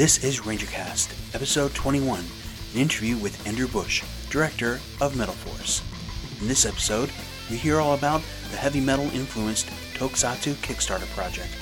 This 0.00 0.24
is 0.24 0.40
RangerCast, 0.40 1.34
episode 1.34 1.74
21, 1.74 2.20
an 2.20 2.80
interview 2.80 3.18
with 3.18 3.46
Andrew 3.46 3.68
Bush, 3.68 4.02
director 4.30 4.80
of 4.98 5.14
Metal 5.14 5.34
Force. 5.34 5.82
In 6.40 6.48
this 6.48 6.64
episode, 6.64 7.10
we 7.50 7.58
hear 7.58 7.80
all 7.80 7.92
about 7.92 8.22
the 8.50 8.56
heavy 8.56 8.80
metal 8.80 9.04
influenced 9.10 9.66
Tokusatsu 9.92 10.54
Kickstarter 10.62 11.06
project. 11.14 11.52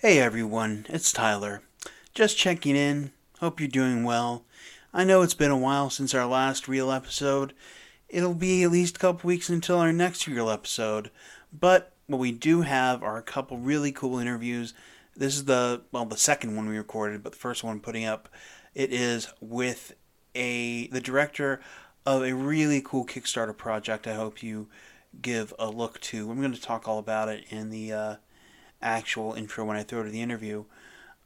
Hey 0.00 0.20
everyone, 0.20 0.86
it's 0.88 1.12
Tyler. 1.12 1.60
Just 2.14 2.38
checking 2.38 2.76
in. 2.76 3.10
Hope 3.40 3.58
you're 3.58 3.68
doing 3.68 4.04
well. 4.04 4.44
I 4.94 5.02
know 5.02 5.22
it's 5.22 5.34
been 5.34 5.50
a 5.50 5.56
while 5.56 5.90
since 5.90 6.14
our 6.14 6.24
last 6.24 6.68
real 6.68 6.92
episode. 6.92 7.52
It'll 8.08 8.32
be 8.32 8.62
at 8.62 8.70
least 8.70 8.94
a 8.94 9.00
couple 9.00 9.26
weeks 9.26 9.48
until 9.48 9.80
our 9.80 9.92
next 9.92 10.28
real 10.28 10.50
episode. 10.50 11.10
But 11.52 11.96
what 12.06 12.20
we 12.20 12.30
do 12.30 12.60
have 12.62 13.02
are 13.02 13.16
a 13.16 13.22
couple 13.22 13.58
really 13.58 13.90
cool 13.90 14.20
interviews. 14.20 14.72
This 15.16 15.34
is 15.34 15.46
the 15.46 15.82
well 15.90 16.04
the 16.04 16.16
second 16.16 16.54
one 16.54 16.68
we 16.68 16.78
recorded, 16.78 17.24
but 17.24 17.32
the 17.32 17.38
first 17.38 17.64
one 17.64 17.72
I'm 17.72 17.80
putting 17.80 18.04
up. 18.04 18.28
It 18.76 18.92
is 18.92 19.26
with 19.40 19.94
a 20.32 20.86
the 20.92 21.00
director 21.00 21.58
of 22.06 22.22
a 22.22 22.36
really 22.36 22.80
cool 22.80 23.04
Kickstarter 23.04 23.56
project. 23.56 24.06
I 24.06 24.14
hope 24.14 24.44
you 24.44 24.68
give 25.20 25.52
a 25.58 25.68
look 25.68 25.98
to. 26.02 26.30
I'm 26.30 26.38
going 26.38 26.54
to 26.54 26.62
talk 26.62 26.86
all 26.86 27.00
about 27.00 27.28
it 27.28 27.46
in 27.50 27.70
the 27.70 27.92
uh, 27.92 28.14
actual 28.80 29.34
intro 29.34 29.64
when 29.64 29.76
I 29.76 29.82
throw 29.82 30.02
to 30.02 30.10
the 30.10 30.22
interview. 30.22 30.64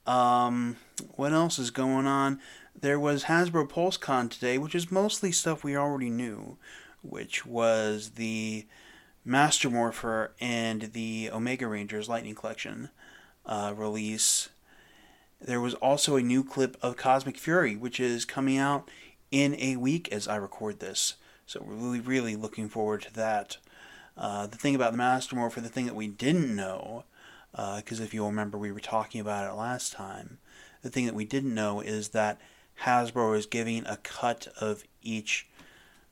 Um, 0.06 0.77
what 1.17 1.33
else 1.33 1.58
is 1.58 1.70
going 1.70 2.06
on? 2.06 2.41
There 2.78 2.98
was 2.98 3.25
Hasbro 3.25 3.69
PulseCon 3.69 4.31
today, 4.31 4.58
which 4.58 4.75
is 4.75 4.91
mostly 4.91 5.31
stuff 5.31 5.62
we 5.62 5.77
already 5.77 6.11
knew, 6.11 6.56
which 7.03 7.47
was 7.47 8.11
the 8.11 8.67
Master 9.25 9.70
Morpher 9.70 10.33
and 10.41 10.92
the 10.92 11.30
Omega 11.33 11.69
Rangers 11.69 12.08
Lightning 12.08 12.34
Collection 12.34 12.91
uh, 13.47 13.73
release. 13.77 14.48
There 15.41 15.61
was 15.61 15.75
also 15.75 16.17
a 16.17 16.23
new 16.23 16.42
clip 16.42 16.77
of 16.83 16.97
Cosmic 16.97 17.36
Fury, 17.36 17.77
which 17.77 18.00
is 18.00 18.25
coming 18.25 18.58
out 18.58 18.91
in 19.30 19.55
a 19.58 19.77
week 19.77 20.08
as 20.12 20.27
I 20.27 20.36
record 20.36 20.80
this. 20.80 21.14
So 21.47 21.62
we're 21.64 21.75
really, 21.75 22.00
really 22.00 22.36
looking 22.36 22.69
forward 22.69 23.03
to 23.03 23.14
that. 23.14 23.58
Uh, 24.17 24.47
the 24.47 24.56
thing 24.58 24.75
about 24.75 24.92
the 24.92 24.98
Master 24.98 25.36
Morpher, 25.36 25.61
the 25.61 25.69
thing 25.69 25.86
that 25.86 25.95
we 25.95 26.06
didn't 26.06 26.55
know, 26.55 27.05
because 27.53 28.00
uh, 28.00 28.05
if 28.05 28.14
you'll 28.14 28.28
remember, 28.28 28.58
we 28.58 28.72
were 28.72 28.81
talking 28.81 29.20
about 29.20 29.50
it 29.50 29.56
last 29.56 29.92
time. 29.92 30.39
The 30.83 30.91
thing 30.91 31.06
that 31.06 31.14
we 31.14 31.25
didn't 31.25 31.55
know 31.55 31.81
is 31.81 32.08
that 32.08 32.41
Hasbro 32.83 33.36
is 33.36 33.47
giving 33.47 33.86
a 33.86 33.98
cut 33.98 34.48
of 34.61 34.84
each 35.03 35.48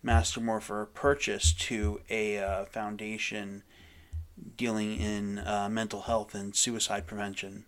Master 0.03 0.41
Morpher 0.41 0.89
purchase 0.95 1.53
to 1.53 2.01
a 2.09 2.39
uh, 2.39 2.65
foundation 2.67 3.63
dealing 4.57 4.99
in 4.99 5.39
uh, 5.39 5.69
mental 5.71 6.03
health 6.03 6.35
and 6.35 6.55
suicide 6.55 7.07
prevention. 7.07 7.65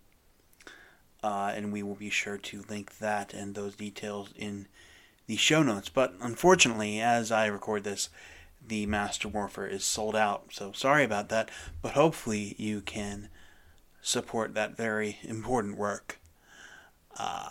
Uh, 1.23 1.51
and 1.55 1.71
we 1.71 1.83
will 1.83 1.95
be 1.95 2.09
sure 2.09 2.37
to 2.37 2.65
link 2.69 2.97
that 2.97 3.33
and 3.33 3.55
those 3.55 3.75
details 3.75 4.33
in 4.35 4.67
the 5.27 5.35
show 5.35 5.63
notes. 5.63 5.89
But 5.89 6.15
unfortunately, 6.21 6.99
as 6.99 7.31
I 7.31 7.45
record 7.45 7.83
this, 7.83 8.09
the 8.65 8.85
Master 8.85 9.29
Morpher 9.29 9.67
is 9.67 9.83
sold 9.83 10.15
out. 10.15 10.47
So 10.51 10.71
sorry 10.71 11.03
about 11.03 11.29
that, 11.29 11.49
but 11.81 11.93
hopefully 11.93 12.55
you 12.57 12.81
can 12.81 13.29
support 14.03 14.53
that 14.53 14.77
very 14.77 15.17
important 15.23 15.77
work. 15.77 16.19
Uh, 17.17 17.49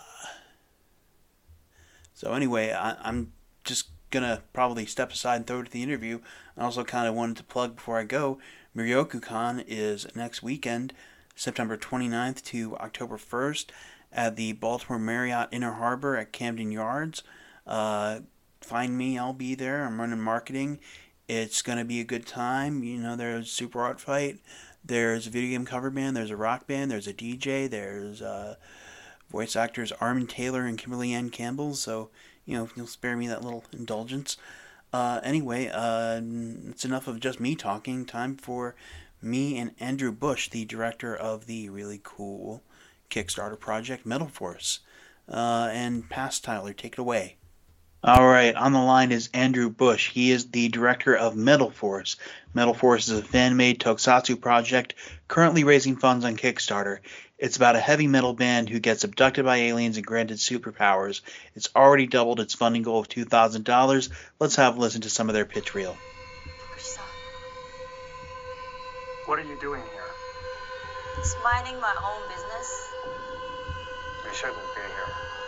so 2.13 2.31
anyway, 2.31 2.71
I, 2.71 3.09
am 3.09 3.33
just 3.63 3.89
gonna 4.11 4.43
probably 4.53 4.85
step 4.85 5.11
aside 5.11 5.37
and 5.37 5.47
throw 5.47 5.59
it 5.59 5.65
to 5.65 5.71
the 5.71 5.83
interview. 5.83 6.19
I 6.55 6.63
also 6.63 6.83
kind 6.83 7.07
of 7.07 7.15
wanted 7.15 7.37
to 7.37 7.43
plug 7.43 7.75
before 7.75 7.97
I 7.97 8.03
go. 8.03 8.37
Muryoku-Con 8.77 9.63
is 9.67 10.07
next 10.15 10.43
weekend, 10.43 10.93
September 11.35 11.75
29th 11.75 12.43
to 12.45 12.77
October 12.77 13.17
1st, 13.17 13.65
at 14.11 14.35
the 14.35 14.53
Baltimore 14.53 14.99
Marriott 14.99 15.49
Inner 15.51 15.73
Harbor 15.73 16.15
at 16.15 16.31
Camden 16.31 16.71
Yards. 16.71 17.23
Uh, 17.65 18.19
find 18.61 18.95
me, 18.95 19.17
I'll 19.17 19.33
be 19.33 19.55
there. 19.55 19.85
I'm 19.85 19.99
running 19.99 20.19
marketing. 20.19 20.79
It's 21.27 21.63
gonna 21.63 21.85
be 21.85 21.99
a 21.99 22.05
good 22.05 22.27
time. 22.27 22.83
You 22.83 22.99
know, 22.99 23.15
there's 23.15 23.49
Super 23.49 23.81
Art 23.81 23.99
Fight. 23.99 24.39
There's 24.85 25.27
a 25.27 25.29
video 25.29 25.51
game 25.51 25.65
cover 25.65 25.89
band. 25.89 26.15
There's 26.15 26.31
a 26.31 26.37
rock 26.37 26.67
band. 26.67 26.91
There's 26.91 27.07
a 27.07 27.13
DJ. 27.13 27.69
There's 27.69 28.21
uh, 28.21 28.55
voice 29.29 29.55
actors 29.55 29.91
Armen 29.93 30.27
Taylor 30.27 30.65
and 30.65 30.77
Kimberley 30.77 31.13
Anne 31.13 31.29
Campbell. 31.29 31.75
So 31.75 32.09
you 32.45 32.57
know, 32.57 32.69
you'll 32.75 32.87
spare 32.87 33.15
me 33.15 33.27
that 33.27 33.43
little 33.43 33.63
indulgence. 33.71 34.37
Uh, 34.91 35.19
anyway, 35.23 35.69
uh, 35.73 36.21
it's 36.69 36.85
enough 36.85 37.07
of 37.07 37.19
just 37.19 37.39
me 37.39 37.55
talking. 37.55 38.05
Time 38.05 38.35
for 38.35 38.75
me 39.21 39.57
and 39.57 39.71
Andrew 39.79 40.11
Bush, 40.11 40.49
the 40.49 40.65
director 40.65 41.15
of 41.15 41.45
the 41.45 41.69
really 41.69 41.99
cool 42.03 42.61
Kickstarter 43.09 43.59
project 43.59 44.05
Metal 44.05 44.27
Force. 44.27 44.79
Uh, 45.27 45.69
and 45.71 46.09
past 46.09 46.43
Tyler, 46.43 46.73
take 46.73 46.93
it 46.93 46.99
away. 46.99 47.37
All 48.05 48.27
right, 48.27 48.53
on 48.53 48.73
the 48.73 48.81
line 48.81 49.13
is 49.13 49.29
Andrew 49.33 49.69
Bush. 49.69 50.09
He 50.09 50.31
is 50.31 50.47
the 50.47 50.67
director 50.67 51.15
of 51.15 51.37
Metal 51.37 51.71
Force. 51.71 52.17
Metal 52.53 52.73
Force 52.73 53.07
is 53.07 53.19
a 53.19 53.23
fan 53.23 53.55
made 53.55 53.79
tokusatsu 53.79 54.41
project 54.41 54.95
currently 55.29 55.63
raising 55.63 55.95
funds 55.95 56.25
on 56.25 56.35
Kickstarter. 56.35 56.97
It's 57.37 57.55
about 57.55 57.77
a 57.77 57.79
heavy 57.79 58.07
metal 58.07 58.33
band 58.33 58.67
who 58.67 58.81
gets 58.81 59.05
abducted 59.05 59.45
by 59.45 59.55
aliens 59.55 59.95
and 59.95 60.05
granted 60.05 60.39
superpowers. 60.39 61.21
It's 61.55 61.69
already 61.73 62.05
doubled 62.05 62.41
its 62.41 62.53
funding 62.53 62.83
goal 62.83 62.99
of 62.99 63.07
$2,000. 63.07 64.09
Let's 64.37 64.57
have 64.57 64.75
a 64.75 64.79
listen 64.81 64.99
to 65.03 65.09
some 65.09 65.29
of 65.29 65.33
their 65.33 65.45
pitch 65.45 65.73
reel. 65.73 65.95
What 69.27 69.39
are 69.39 69.43
you 69.43 69.57
doing 69.61 69.81
here? 69.93 70.03
Just 71.15 71.37
minding 71.41 71.79
my 71.79 71.95
own 72.03 72.27
business. 72.27 72.89
You 74.25 74.33
shouldn't 74.33 74.57
be 74.75 74.81
here. 74.81 75.42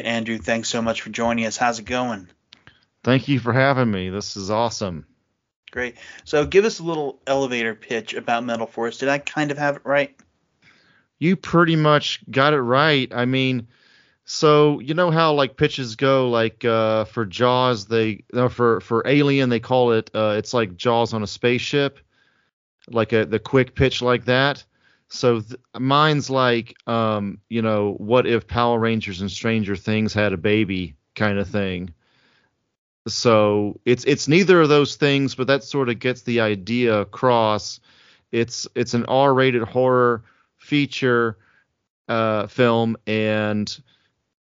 Right, 0.00 0.06
Andrew, 0.06 0.38
thanks 0.38 0.70
so 0.70 0.80
much 0.80 1.02
for 1.02 1.10
joining 1.10 1.44
us. 1.44 1.58
How's 1.58 1.78
it 1.78 1.84
going? 1.84 2.26
Thank 3.04 3.28
you 3.28 3.38
for 3.38 3.52
having 3.52 3.90
me. 3.90 4.08
This 4.08 4.34
is 4.34 4.50
awesome. 4.50 5.04
Great. 5.72 5.96
So, 6.24 6.46
give 6.46 6.64
us 6.64 6.78
a 6.78 6.82
little 6.82 7.20
elevator 7.26 7.74
pitch 7.74 8.14
about 8.14 8.42
Metal 8.42 8.66
Force. 8.66 8.96
Did 8.96 9.10
I 9.10 9.18
kind 9.18 9.50
of 9.50 9.58
have 9.58 9.76
it 9.76 9.82
right? 9.84 10.16
You 11.18 11.36
pretty 11.36 11.76
much 11.76 12.20
got 12.30 12.54
it 12.54 12.62
right. 12.62 13.12
I 13.14 13.26
mean, 13.26 13.68
so 14.24 14.80
you 14.80 14.94
know 14.94 15.10
how 15.10 15.34
like 15.34 15.58
pitches 15.58 15.96
go, 15.96 16.30
like 16.30 16.64
uh, 16.64 17.04
for 17.04 17.26
Jaws, 17.26 17.84
they 17.84 18.24
no, 18.32 18.48
for 18.48 18.80
for 18.80 19.06
Alien 19.06 19.50
they 19.50 19.60
call 19.60 19.92
it 19.92 20.10
uh, 20.14 20.36
it's 20.38 20.54
like 20.54 20.78
Jaws 20.78 21.12
on 21.12 21.22
a 21.22 21.26
spaceship, 21.26 21.98
like 22.88 23.12
a 23.12 23.26
the 23.26 23.38
quick 23.38 23.74
pitch 23.74 24.00
like 24.00 24.24
that. 24.24 24.64
So 25.10 25.40
th- 25.40 25.60
mine's 25.78 26.30
like, 26.30 26.74
um, 26.86 27.38
you 27.48 27.62
know, 27.62 27.94
what 27.98 28.26
if 28.26 28.46
Power 28.46 28.78
Rangers 28.78 29.20
and 29.20 29.30
Stranger 29.30 29.76
Things 29.76 30.14
had 30.14 30.32
a 30.32 30.36
baby 30.36 30.94
kind 31.14 31.38
of 31.38 31.48
thing. 31.48 31.92
So 33.06 33.80
it's 33.84 34.04
it's 34.04 34.28
neither 34.28 34.60
of 34.60 34.68
those 34.68 34.96
things, 34.96 35.34
but 35.34 35.46
that 35.46 35.64
sort 35.64 35.88
of 35.88 35.98
gets 35.98 36.22
the 36.22 36.40
idea 36.40 37.00
across. 37.00 37.80
It's 38.30 38.68
it's 38.74 38.94
an 38.94 39.06
R-rated 39.06 39.62
horror 39.62 40.24
feature 40.58 41.38
uh, 42.08 42.46
film, 42.46 42.96
and 43.06 43.80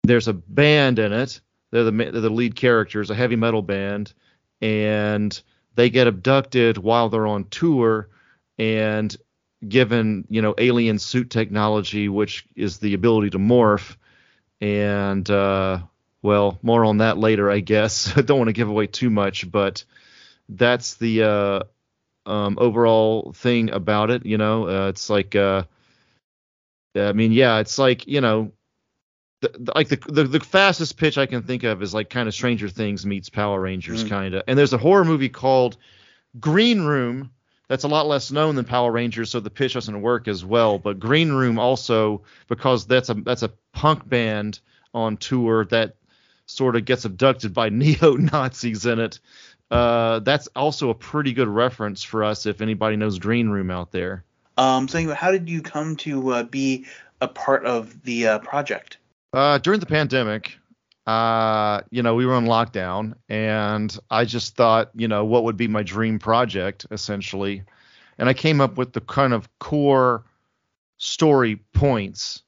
there's 0.02 0.28
a 0.28 0.32
band 0.32 0.98
in 0.98 1.12
it. 1.12 1.40
They're 1.70 1.84
the 1.84 1.92
they're 1.92 2.20
the 2.20 2.30
lead 2.30 2.54
characters, 2.54 3.10
a 3.10 3.14
heavy 3.14 3.36
metal 3.36 3.62
band, 3.62 4.12
and 4.60 5.40
they 5.74 5.90
get 5.90 6.06
abducted 6.06 6.78
while 6.78 7.08
they're 7.08 7.26
on 7.26 7.44
tour, 7.44 8.08
and 8.58 9.16
given 9.66 10.26
you 10.28 10.42
know 10.42 10.54
alien 10.58 10.98
suit 10.98 11.30
technology, 11.30 12.08
which 12.08 12.44
is 12.56 12.78
the 12.78 12.94
ability 12.94 13.30
to 13.30 13.38
morph, 13.38 13.96
and 14.60 15.28
uh, 15.30 15.80
well, 16.22 16.58
more 16.62 16.84
on 16.84 16.98
that 16.98 17.18
later, 17.18 17.50
I 17.50 17.60
guess. 17.60 18.12
I 18.16 18.22
don't 18.22 18.38
want 18.38 18.48
to 18.48 18.52
give 18.54 18.68
away 18.68 18.86
too 18.86 19.10
much, 19.10 19.50
but 19.50 19.84
that's 20.48 20.94
the 20.94 21.22
uh, 21.22 22.30
um, 22.30 22.58
overall 22.60 23.32
thing 23.34 23.70
about 23.70 24.10
it. 24.10 24.26
You 24.26 24.38
know, 24.38 24.68
uh, 24.68 24.88
it's 24.88 25.08
like, 25.10 25.34
uh, 25.34 25.64
I 26.96 27.12
mean, 27.12 27.32
yeah, 27.32 27.58
it's 27.58 27.78
like 27.78 28.06
you 28.06 28.20
know, 28.20 28.52
the, 29.40 29.48
the, 29.58 29.72
like 29.74 29.88
the, 29.88 29.96
the 29.96 30.24
the 30.24 30.40
fastest 30.40 30.96
pitch 30.96 31.18
I 31.18 31.26
can 31.26 31.42
think 31.42 31.62
of 31.64 31.82
is 31.82 31.94
like 31.94 32.10
kind 32.10 32.28
of 32.28 32.34
Stranger 32.34 32.68
Things 32.68 33.06
meets 33.06 33.28
Power 33.28 33.60
Rangers, 33.60 34.04
Mm. 34.04 34.08
kind 34.08 34.34
of. 34.34 34.42
And 34.46 34.58
there's 34.58 34.72
a 34.72 34.78
horror 34.78 35.04
movie 35.04 35.28
called 35.28 35.76
Green 36.38 36.82
Room 36.82 37.30
that's 37.68 37.84
a 37.84 37.88
lot 37.88 38.06
less 38.06 38.30
known 38.30 38.54
than 38.54 38.64
Power 38.64 38.90
Rangers, 38.90 39.30
so 39.30 39.40
the 39.40 39.50
pitch 39.50 39.74
doesn't 39.74 40.02
work 40.02 40.28
as 40.28 40.44
well. 40.44 40.78
But 40.78 40.98
Green 40.98 41.32
Room 41.32 41.58
also 41.58 42.22
because 42.48 42.86
that's 42.86 43.08
a 43.08 43.14
that's 43.14 43.42
a 43.42 43.52
punk 43.72 44.08
band 44.08 44.60
on 44.94 45.16
tour 45.16 45.64
that 45.66 45.96
sort 46.46 46.76
of 46.76 46.84
gets 46.84 47.04
abducted 47.04 47.54
by 47.54 47.68
neo 47.70 48.16
Nazis 48.16 48.86
in 48.86 48.98
it. 48.98 49.20
Uh, 49.70 50.18
that's 50.18 50.48
also 50.54 50.90
a 50.90 50.94
pretty 50.94 51.32
good 51.32 51.48
reference 51.48 52.02
for 52.02 52.24
us 52.24 52.44
if 52.44 52.60
anybody 52.60 52.96
knows 52.96 53.18
Green 53.18 53.48
Room 53.48 53.70
out 53.70 53.90
there. 53.90 54.24
Um, 54.58 54.86
so 54.86 54.98
anyway, 54.98 55.14
how 55.14 55.30
did 55.30 55.48
you 55.48 55.62
come 55.62 55.96
to 55.96 56.28
uh, 56.30 56.42
be 56.42 56.84
a 57.22 57.28
part 57.28 57.64
of 57.64 58.02
the 58.02 58.26
uh, 58.28 58.38
project? 58.40 58.98
Uh, 59.32 59.56
during 59.56 59.80
the 59.80 59.86
pandemic, 59.86 60.58
uh, 61.06 61.80
you 61.90 62.02
know, 62.02 62.14
we 62.14 62.26
were 62.26 62.34
on 62.34 62.46
lockdown, 62.46 63.14
and 63.28 63.96
I 64.10 64.24
just 64.24 64.54
thought, 64.54 64.90
you 64.94 65.08
know, 65.08 65.24
what 65.24 65.44
would 65.44 65.56
be 65.56 65.68
my 65.68 65.82
dream 65.82 66.18
project, 66.18 66.86
essentially, 66.90 67.64
and 68.18 68.28
I 68.28 68.34
came 68.34 68.60
up 68.60 68.76
with 68.76 68.92
the 68.92 69.00
kind 69.00 69.32
of 69.32 69.48
core 69.58 70.24
story 70.98 71.56
points: 71.72 72.42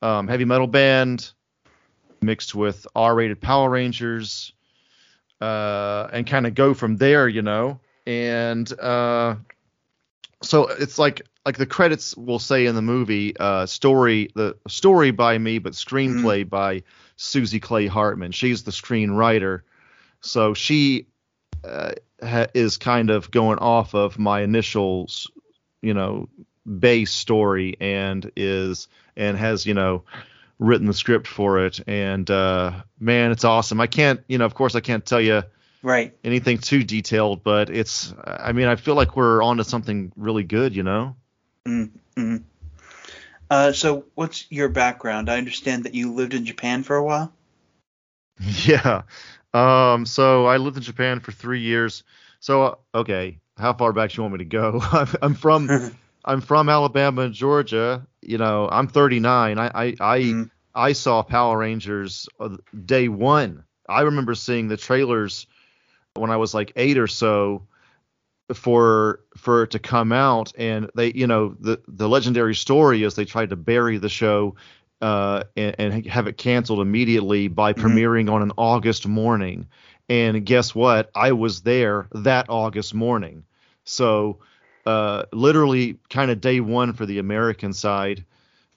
um, 0.00 0.26
heavy 0.26 0.44
metal 0.44 0.66
band 0.66 1.32
mixed 2.22 2.54
with 2.54 2.86
R-rated 2.94 3.40
Power 3.40 3.68
Rangers, 3.68 4.52
uh, 5.40 6.08
and 6.12 6.26
kind 6.26 6.46
of 6.46 6.54
go 6.54 6.72
from 6.72 6.96
there, 6.96 7.28
you 7.28 7.42
know, 7.42 7.78
and 8.06 8.72
uh, 8.80 9.34
so 10.42 10.68
it's 10.68 10.98
like 10.98 11.22
like 11.44 11.56
the 11.56 11.66
credits 11.66 12.16
will 12.16 12.38
say 12.38 12.66
in 12.66 12.74
the 12.74 12.82
movie 12.82 13.36
uh 13.38 13.66
story 13.66 14.28
the 14.34 14.56
story 14.68 15.10
by 15.10 15.38
me 15.38 15.58
but 15.58 15.72
screenplay 15.72 16.48
by 16.48 16.82
Susie 17.22 17.60
Clay 17.60 17.86
Hartman 17.86 18.32
she's 18.32 18.64
the 18.64 18.70
screenwriter 18.72 19.60
so 20.20 20.54
she 20.54 21.06
uh, 21.64 21.92
ha- 22.22 22.46
is 22.54 22.76
kind 22.78 23.10
of 23.10 23.30
going 23.30 23.58
off 23.58 23.94
of 23.94 24.18
my 24.18 24.40
initial 24.42 25.06
s- 25.08 25.28
you 25.80 25.94
know 25.94 26.28
base 26.66 27.10
story 27.12 27.76
and 27.80 28.30
is 28.36 28.88
and 29.16 29.36
has 29.36 29.66
you 29.66 29.74
know 29.74 30.02
written 30.58 30.86
the 30.86 30.94
script 30.94 31.26
for 31.26 31.64
it 31.66 31.80
and 31.88 32.30
uh 32.30 32.72
man 33.00 33.30
it's 33.32 33.44
awesome 33.44 33.80
I 33.80 33.86
can't 33.86 34.20
you 34.28 34.38
know 34.38 34.44
of 34.44 34.54
course 34.54 34.74
I 34.74 34.80
can't 34.80 35.04
tell 35.06 35.20
you 35.20 35.42
Right. 35.84 36.16
anything 36.22 36.58
too 36.58 36.84
detailed, 36.84 37.42
but 37.42 37.68
it's 37.68 38.14
I 38.24 38.52
mean 38.52 38.68
I 38.68 38.76
feel 38.76 38.94
like 38.94 39.16
we're 39.16 39.42
onto 39.42 39.64
something 39.64 40.12
really 40.16 40.44
good, 40.44 40.76
you 40.76 40.84
know. 40.84 41.16
Mm-hmm. 41.66 42.36
Uh, 43.52 43.70
so 43.72 44.06
what's 44.14 44.50
your 44.50 44.68
background? 44.70 45.28
I 45.28 45.36
understand 45.36 45.84
that 45.84 45.94
you 45.94 46.14
lived 46.14 46.32
in 46.34 46.46
Japan 46.46 46.82
for 46.82 46.96
a 46.96 47.04
while. 47.04 47.32
Yeah. 48.66 49.02
Um 49.54 50.06
so 50.06 50.46
I 50.46 50.56
lived 50.56 50.76
in 50.76 50.82
Japan 50.82 51.20
for 51.20 51.32
3 51.32 51.60
years. 51.60 52.02
So 52.40 52.62
uh, 52.62 52.74
okay, 52.94 53.38
how 53.56 53.72
far 53.74 53.92
back 53.92 54.10
do 54.10 54.16
you 54.16 54.22
want 54.22 54.34
me 54.34 54.38
to 54.38 54.44
go? 54.44 54.80
I'm, 54.92 55.08
I'm 55.22 55.34
from 55.34 55.74
I'm 56.24 56.40
from 56.40 56.68
Alabama 56.68 57.22
and 57.22 57.34
Georgia. 57.34 58.06
You 58.22 58.38
know, 58.38 58.68
I'm 58.70 58.88
39. 58.88 59.58
I 59.58 59.66
I 59.74 59.96
I, 60.00 60.18
Mhm. 60.20 60.50
I 60.74 60.92
saw 60.92 61.22
Power 61.22 61.58
Rangers 61.58 62.28
uh, 62.40 62.56
day 62.86 63.08
1. 63.08 63.64
I 63.88 64.02
remember 64.02 64.34
seeing 64.34 64.68
the 64.68 64.76
trailers 64.76 65.46
when 66.14 66.30
I 66.30 66.36
was 66.36 66.54
like 66.54 66.72
8 66.76 66.98
or 66.98 67.08
so 67.08 67.66
for 68.54 69.20
for 69.36 69.62
it 69.64 69.70
to 69.72 69.78
come 69.78 70.12
out. 70.12 70.52
And 70.56 70.90
they 70.94 71.12
you 71.12 71.26
know 71.26 71.56
the 71.60 71.80
the 71.88 72.08
legendary 72.08 72.54
story 72.54 73.02
is 73.02 73.14
they 73.14 73.24
tried 73.24 73.50
to 73.50 73.56
bury 73.56 73.98
the 73.98 74.08
show 74.08 74.54
uh 75.00 75.44
and, 75.56 75.74
and 75.78 76.06
have 76.06 76.26
it 76.26 76.36
canceled 76.36 76.80
immediately 76.80 77.48
by 77.48 77.72
Mhm. 77.72 77.82
premiering 77.82 78.30
on 78.32 78.42
an 78.42 78.52
August 78.56 79.06
morning. 79.08 79.66
And 80.08 80.44
guess 80.44 80.74
what? 80.74 81.10
I 81.14 81.32
was 81.32 81.62
there 81.62 82.08
that 82.12 82.46
August 82.48 82.94
morning. 82.94 83.44
So 83.84 84.38
uh 84.86 85.24
literally 85.32 85.98
kind 86.10 86.30
of 86.30 86.40
day 86.40 86.60
1 86.60 86.92
for 86.92 87.06
the 87.06 87.18
American 87.18 87.72
side 87.72 88.24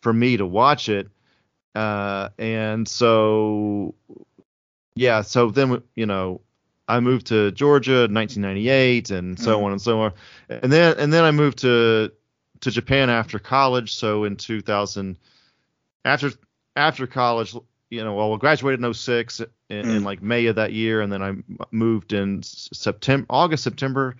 for 0.01 0.13
me 0.13 0.37
to 0.37 0.45
watch 0.45 0.87
it. 0.89 1.09
Uh 1.73 2.29
and 2.37 2.87
so 2.87 3.93
yeah 4.95 5.21
so 5.21 5.49
then 5.51 5.81
you 5.95 6.05
know 6.05 6.39
I 6.87 6.99
moved 6.99 7.27
to 7.27 7.51
Georgia 7.51 8.03
in 8.05 8.13
1998 8.13 9.09
and 9.11 9.39
so 9.39 9.57
Mhm. 9.59 9.63
on 9.65 9.71
and 9.71 9.81
so 9.81 10.01
on. 10.01 10.13
And 10.49 10.71
then 10.71 10.95
and 10.99 11.11
then 11.11 11.23
I 11.23 11.31
moved 11.31 11.59
to 11.59 12.11
to 12.61 12.71
Japan 12.71 13.09
after 13.09 13.39
college. 13.39 13.93
So 13.95 14.23
in 14.23 14.35
2000 14.35 15.17
after 16.03 16.31
after 16.75 17.07
college, 17.07 17.55
you 17.89 18.03
know, 18.03 18.13
well, 18.15 18.33
I 18.33 18.37
graduated 18.37 18.79
in 18.79 18.93
06 18.93 19.39
in, 19.69 19.77
in 19.77 20.01
Mm. 20.01 20.05
like 20.05 20.21
May 20.21 20.45
of 20.47 20.55
that 20.57 20.73
year 20.73 21.01
and 21.01 21.11
then 21.11 21.21
I 21.23 21.33
moved 21.71 22.13
in 22.13 22.43
September 22.43 23.25
August 23.29 23.63
September 23.63 24.15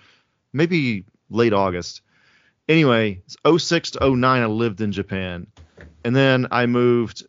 maybe 0.54 1.06
late 1.30 1.54
August. 1.54 2.02
Anyway, 2.68 3.22
06 3.46 3.92
to 3.92 4.04
09 4.04 4.42
I 4.42 4.46
lived 4.48 4.82
in 4.82 4.92
Japan. 4.92 5.46
And 6.04 6.16
then 6.16 6.48
I 6.52 6.66
moved 6.66 7.26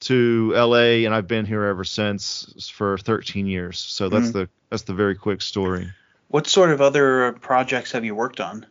to 0.00 0.52
LA 0.54 1.04
and 1.06 1.14
I've 1.14 1.26
been 1.26 1.46
here 1.46 1.64
ever 1.64 1.84
since 1.84 2.70
for 2.72 2.98
13 2.98 3.46
years. 3.46 3.78
So 3.78 4.08
that's 4.08 4.30
Mhm. 4.30 4.32
the 4.32 4.48
that's 4.70 4.82
the 4.82 4.94
very 4.94 5.14
quick 5.14 5.40
story. 5.42 5.88
What 6.28 6.46
sort 6.46 6.70
of 6.70 6.80
other 6.80 7.32
projects 7.40 7.92
have 7.92 8.04
you 8.04 8.14
worked 8.14 8.40
on? 8.40 8.66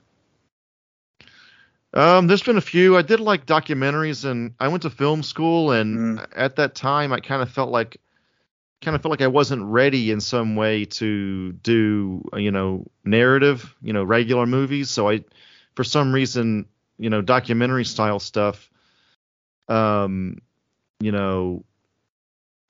Um, 1.94 2.28
there's 2.28 2.44
been 2.44 2.58
a 2.58 2.62
few. 2.62 2.98
I 2.98 3.02
did 3.02 3.22
like 3.22 3.46
documentaries, 3.46 4.26
and 4.26 4.54
I 4.60 4.68
went 4.68 4.84
to 4.84 4.90
film 4.90 5.24
school, 5.24 5.72
and 5.72 6.20
Mm. 6.20 6.28
at 6.36 6.58
that 6.58 6.76
time, 6.76 7.14
I 7.14 7.22
kind 7.22 7.42
of 7.42 7.50
felt 7.50 7.70
like, 7.72 7.96
kind 8.82 8.96
of 8.96 9.02
felt 9.02 9.12
like 9.12 9.22
I 9.22 9.28
wasn't 9.28 9.64
ready 9.64 10.12
in 10.12 10.20
some 10.20 10.58
way 10.58 10.84
to 10.86 11.54
do, 11.54 12.22
uh, 12.34 12.38
you 12.38 12.52
know, 12.52 12.86
narrative, 13.06 13.74
you 13.82 13.94
know, 13.94 14.04
regular 14.04 14.46
movies. 14.46 14.90
So 14.90 15.10
I, 15.10 15.24
for 15.76 15.86
some 15.86 16.12
reason, 16.12 16.66
you 16.98 17.10
know, 17.10 17.22
documentary 17.22 17.86
style 17.86 18.20
stuff, 18.20 18.70
um, 19.70 20.42
you 21.00 21.12
know, 21.12 21.64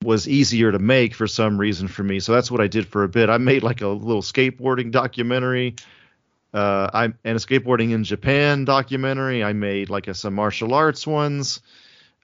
was 0.03 0.27
easier 0.27 0.71
to 0.71 0.79
make 0.79 1.13
for 1.15 1.27
some 1.27 1.57
reason 1.57 1.87
for 1.87 2.03
me. 2.03 2.19
So 2.19 2.31
that's 2.33 2.51
what 2.51 2.61
I 2.61 2.67
did 2.67 2.87
for 2.87 3.03
a 3.03 3.09
bit. 3.09 3.29
I 3.29 3.37
made 3.37 3.63
like 3.63 3.81
a 3.81 3.87
little 3.87 4.21
skateboarding 4.21 4.91
documentary. 4.91 5.75
Uh, 6.53 6.89
I 6.93 7.03
and 7.05 7.37
a 7.37 7.39
skateboarding 7.39 7.91
in 7.91 8.03
Japan 8.03 8.65
documentary. 8.65 9.43
I 9.43 9.53
made 9.53 9.89
like 9.89 10.07
a, 10.07 10.13
some 10.13 10.35
martial 10.35 10.73
arts 10.73 11.05
ones. 11.05 11.61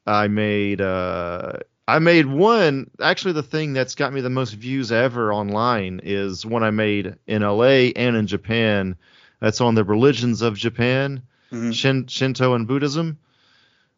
I 0.05 0.27
made 0.27 0.79
uh, 0.79 1.53
I 1.88 2.00
made 2.00 2.25
one. 2.27 2.89
Actually, 3.01 3.34
the 3.34 3.43
thing 3.43 3.74
that's 3.74 3.96
got 3.96 4.13
me 4.13 4.22
the 4.22 4.29
most 4.29 4.53
views 4.53 4.91
ever 4.91 5.34
online 5.34 6.00
is 6.03 6.46
one 6.46 6.63
I 6.63 6.72
made 6.72 7.15
in 7.27 7.41
LA 7.41 7.91
and 7.96 8.15
in 8.15 8.27
Japan. 8.27 8.96
That's 9.39 9.60
on 9.60 9.75
the 9.75 9.84
religions 9.84 10.43
of 10.43 10.55
Japan, 10.55 11.24
Mhm. 11.51 11.74
Shin, 11.74 12.08
Shinto 12.08 12.53
and 12.53 12.67
Buddhism. 12.67 13.17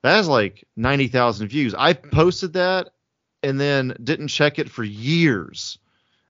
That 0.03 0.17
has 0.17 0.27
like 0.27 0.65
ninety 0.75 1.07
thousand 1.07 1.47
views. 1.47 1.73
I 1.73 1.93
posted 1.93 2.53
that 2.53 2.89
and 3.41 3.59
then 3.59 3.95
didn't 4.03 4.27
check 4.27 4.59
it 4.59 4.69
for 4.69 4.83
years, 4.83 5.79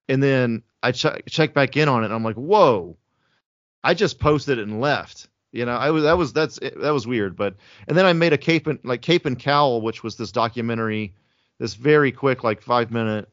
and 0.08 0.22
then 0.22 0.64
I 0.82 0.92
che- 0.92 1.22
checked 1.28 1.54
back 1.54 1.76
in 1.76 1.90
on 1.90 2.04
it. 2.04 2.06
and 2.06 2.14
I'm 2.14 2.24
like, 2.24 2.36
whoa. 2.36 2.98
I 3.84 3.94
just 3.94 4.20
posted 4.20 4.60
it 4.60 4.68
and 4.68 4.80
left. 4.80 5.28
You 5.52 5.66
know, 5.66 5.74
I 5.74 5.92
was 5.92 6.04
that 6.04 6.18
was 6.18 6.34
that's 6.34 6.58
that 6.60 6.94
was 6.94 7.06
weird. 7.06 7.36
But 7.36 7.56
and 7.88 7.98
then 7.98 8.06
I 8.06 8.14
made 8.14 8.34
a 8.34 8.38
Cape 8.38 8.68
and 8.68 8.80
like 8.84 9.02
Cape 9.02 9.26
and 9.26 9.38
Cowl, 9.38 9.82
which 9.82 10.04
was 10.04 10.16
this 10.16 10.32
documentary, 10.32 11.14
this 11.60 11.74
very 11.74 12.12
quick 12.12 12.44
like 12.44 12.62
five 12.62 12.92
minute 12.92 13.30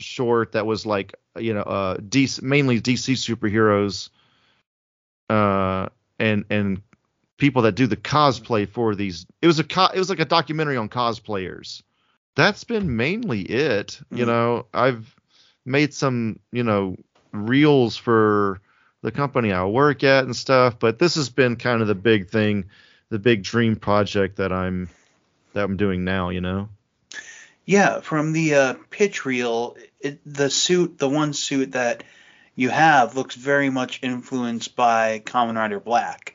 short 0.00 0.52
that 0.52 0.66
was 0.66 0.86
like 0.86 1.14
you 1.38 1.54
know 1.54 1.60
uh 1.62 1.96
DC, 1.98 2.42
mainly 2.42 2.80
DC 2.80 3.14
superheroes, 3.14 4.08
uh 5.30 5.88
and 6.18 6.44
and 6.50 6.82
people 7.42 7.62
that 7.62 7.74
do 7.74 7.88
the 7.88 7.96
cosplay 7.96 8.68
for 8.68 8.94
these. 8.94 9.26
It 9.42 9.48
was 9.48 9.58
a 9.58 9.64
co- 9.64 9.90
it 9.92 9.98
was 9.98 10.08
like 10.08 10.20
a 10.20 10.24
documentary 10.24 10.76
on 10.76 10.88
cosplayers. 10.88 11.82
That's 12.36 12.62
been 12.62 12.96
mainly 12.96 13.40
it. 13.42 14.00
You 14.12 14.24
Mhm. 14.24 14.28
know, 14.28 14.66
I've 14.72 15.12
made 15.66 15.92
some 15.92 16.38
you 16.52 16.62
know 16.62 16.96
reels 17.32 17.96
for 17.96 18.60
the 19.02 19.10
company 19.10 19.52
I 19.52 19.64
work 19.64 20.04
at 20.04 20.22
and 20.22 20.36
stuff, 20.36 20.78
but 20.78 21.00
this 21.00 21.16
has 21.16 21.30
been 21.30 21.56
kind 21.56 21.82
of 21.82 21.88
the 21.88 21.96
big 21.96 22.28
thing, 22.28 22.66
the 23.08 23.18
big 23.18 23.42
dream 23.42 23.74
project 23.74 24.36
that 24.36 24.52
I'm 24.52 24.88
that 25.52 25.64
I'm 25.64 25.76
doing 25.76 26.04
now. 26.04 26.28
You 26.28 26.42
know. 26.42 26.68
Yeah, 27.66 28.02
from 28.02 28.32
the 28.32 28.54
uh, 28.54 28.74
pitch 28.90 29.24
reel, 29.24 29.76
it, 29.98 30.20
the 30.24 30.48
suit, 30.48 30.96
the 30.96 31.08
one 31.08 31.32
suit 31.32 31.72
that 31.72 32.04
you 32.54 32.70
have, 32.70 33.16
looks 33.16 33.34
very 33.34 33.68
much 33.68 33.98
influenced 34.00 34.76
by 34.76 35.22
Kamen 35.24 35.56
Rider 35.56 35.80
Black. 35.80 36.31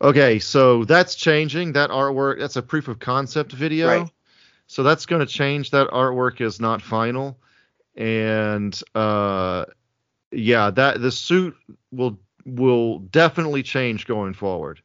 Okay, 0.00 0.38
so 0.38 0.84
that's 0.84 1.14
changing. 1.14 1.72
That 1.72 1.90
artwork, 1.90 2.38
that's 2.38 2.56
a 2.56 2.62
proof 2.62 2.88
of 2.88 2.98
concept 2.98 3.52
video. 3.52 3.88
Right. 3.88 4.10
So 4.66 4.82
that's 4.82 5.06
going 5.06 5.20
to 5.20 5.26
change. 5.26 5.70
That 5.70 5.88
artwork 5.88 6.40
is 6.40 6.60
not 6.60 6.82
final, 6.82 7.38
and 7.96 8.78
uh, 8.94 9.66
yeah, 10.32 10.70
that 10.70 11.00
the 11.00 11.12
suit 11.12 11.54
will 11.92 12.18
will 12.44 12.98
definitely 12.98 13.62
change 13.62 14.06
going 14.06 14.34
forward. 14.34 14.80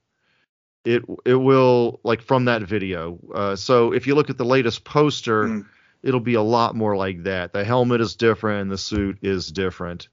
It 0.86 1.04
it 1.26 1.36
will 1.36 2.00
like 2.04 2.22
from 2.22 2.46
that 2.46 2.64
video. 2.64 3.20
Uh, 3.34 3.56
so 3.56 3.94
if 3.94 4.06
you 4.06 4.16
look 4.16 4.30
at 4.30 4.38
the 4.38 4.46
latest 4.46 4.84
poster, 4.84 5.46
Mm. 5.46 5.66
it'll 6.04 6.20
be 6.20 6.36
a 6.36 6.42
lot 6.42 6.76
more 6.76 6.96
like 6.96 7.24
that. 7.24 7.52
The 7.54 7.64
helmet 7.64 8.02
is 8.02 8.16
different, 8.16 8.62
and 8.64 8.72
the 8.72 8.78
suit 8.78 9.20
is 9.22 9.52
different. 9.52 10.08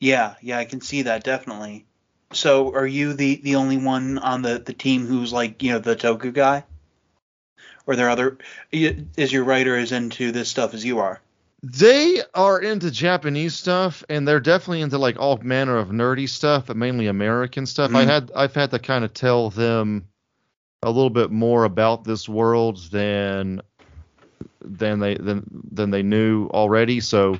Yeah, 0.00 0.34
yeah, 0.42 0.58
I 0.58 0.64
can 0.64 0.80
see 0.80 1.02
that 1.02 1.24
definitely. 1.24 1.86
So, 2.32 2.74
are 2.74 2.86
you 2.86 3.12
the 3.12 3.36
the 3.42 3.56
only 3.56 3.76
one 3.76 4.18
on 4.18 4.42
the 4.42 4.58
the 4.58 4.72
team 4.72 5.06
who's 5.06 5.32
like 5.32 5.62
you 5.62 5.72
know 5.72 5.78
the 5.78 5.96
Toku 5.96 6.32
guy, 6.32 6.64
or 7.86 7.92
are 7.92 7.96
there 7.96 8.10
other? 8.10 8.38
Is 8.72 9.32
your 9.32 9.44
writer 9.44 9.76
as 9.76 9.92
into 9.92 10.32
this 10.32 10.48
stuff 10.48 10.74
as 10.74 10.84
you 10.84 10.98
are? 10.98 11.20
They 11.62 12.22
are 12.34 12.60
into 12.60 12.90
Japanese 12.90 13.54
stuff, 13.54 14.02
and 14.08 14.26
they're 14.26 14.40
definitely 14.40 14.80
into 14.80 14.98
like 14.98 15.18
all 15.18 15.36
manner 15.38 15.76
of 15.78 15.88
nerdy 15.90 16.28
stuff, 16.28 16.66
but 16.66 16.76
mainly 16.76 17.06
American 17.06 17.66
stuff. 17.66 17.94
I 17.94 18.04
Mhm. 18.04 18.08
had 18.08 18.30
I've 18.34 18.54
had 18.54 18.70
to 18.72 18.78
kind 18.78 19.04
of 19.04 19.14
tell 19.14 19.50
them 19.50 20.08
a 20.82 20.90
little 20.90 21.10
bit 21.10 21.30
more 21.30 21.64
about 21.64 22.02
this 22.02 22.28
world 22.28 22.78
than 22.90 23.62
than 24.60 24.98
they 24.98 25.14
than 25.14 25.44
than 25.70 25.90
they 25.90 26.02
knew 26.02 26.48
already. 26.48 26.98
So, 27.00 27.38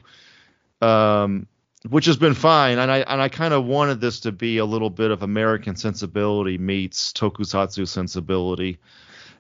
um, 0.80 1.48
which 1.88 2.06
has 2.06 2.16
been 2.16 2.34
fine, 2.34 2.78
and 2.78 2.90
I 2.90 2.98
and 2.98 3.20
I 3.20 3.28
kind 3.28 3.54
of 3.54 3.64
wanted 3.64 4.00
this 4.00 4.20
to 4.20 4.32
be 4.32 4.58
a 4.58 4.64
little 4.64 4.90
bit 4.90 5.10
of 5.10 5.22
American 5.22 5.76
sensibility 5.76 6.58
meets 6.58 7.12
Tokusatsu 7.12 7.88
sensibility. 7.88 8.78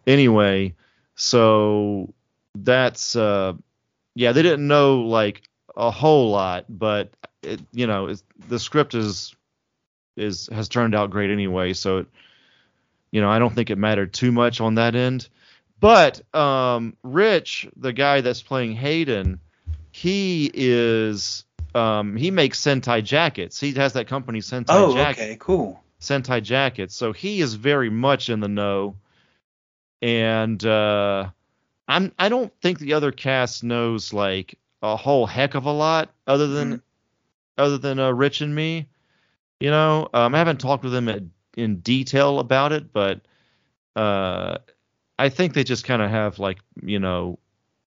Anyway, 0.06 0.74
so 1.14 2.12
that's 2.54 3.16
uh 3.16 3.54
yeah, 4.14 4.32
they 4.32 4.42
didn't 4.42 4.66
know 4.66 5.00
like 5.00 5.42
a 5.76 5.90
whole 5.90 6.30
lot, 6.30 6.66
but 6.68 7.12
it, 7.42 7.60
you 7.72 7.86
know, 7.86 8.14
the 8.48 8.58
script 8.58 8.94
is 8.94 9.34
is 10.16 10.48
has 10.52 10.68
turned 10.68 10.94
out 10.94 11.10
great 11.10 11.30
anyway. 11.30 11.72
So, 11.72 11.98
it, 11.98 12.06
you 13.10 13.20
know, 13.20 13.30
I 13.30 13.38
don't 13.38 13.54
think 13.54 13.70
it 13.70 13.78
mattered 13.78 14.12
too 14.12 14.32
much 14.32 14.60
on 14.60 14.74
that 14.76 14.94
end. 14.94 15.28
But 15.80 16.22
um, 16.34 16.96
Rich, 17.02 17.68
the 17.76 17.92
guy 17.92 18.20
that's 18.20 18.42
playing 18.42 18.72
Hayden, 18.72 19.40
he 19.90 20.50
is 20.54 21.44
um, 21.74 22.16
he 22.16 22.30
makes 22.30 22.60
Sentai 22.60 23.02
jackets. 23.04 23.58
He 23.60 23.72
has 23.74 23.92
that 23.94 24.06
company 24.06 24.40
Sentai 24.40 24.68
Oh, 24.68 24.94
Jackets. 24.94 25.20
okay, 25.20 25.36
cool. 25.38 25.82
Sentai 26.00 26.42
jackets. 26.42 26.96
So 26.96 27.12
he 27.12 27.40
is 27.40 27.54
very 27.54 27.90
much 27.90 28.28
in 28.28 28.40
the 28.40 28.48
know. 28.48 28.96
And 30.00 30.64
uh 30.64 31.30
I'm 31.88 32.12
I 32.18 32.28
don't 32.28 32.52
think 32.60 32.78
the 32.78 32.94
other 32.94 33.12
cast 33.12 33.62
knows 33.62 34.12
like 34.12 34.58
a 34.82 34.96
whole 34.96 35.26
heck 35.26 35.54
of 35.54 35.66
a 35.66 35.72
lot 35.72 36.12
other 36.26 36.48
than 36.48 36.82
other 37.58 37.78
than 37.78 37.98
uh, 38.00 38.10
Rich 38.10 38.40
and 38.40 38.54
me. 38.54 38.88
You 39.60 39.70
know, 39.70 40.08
um, 40.12 40.34
I 40.34 40.38
haven't 40.38 40.58
talked 40.60 40.82
with 40.82 40.92
them 40.92 41.08
in, 41.08 41.30
in 41.56 41.76
detail 41.80 42.40
about 42.40 42.72
it, 42.72 42.92
but 42.92 43.20
uh 43.94 44.58
I 45.18 45.28
think 45.28 45.54
they 45.54 45.62
just 45.62 45.84
kind 45.84 46.02
of 46.02 46.10
have 46.10 46.38
like, 46.40 46.58
you 46.82 46.98
know, 46.98 47.38